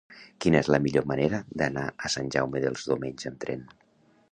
[0.45, 3.63] Quina és la millor manera d'anar a Sant Jaume dels Domenys amb tren?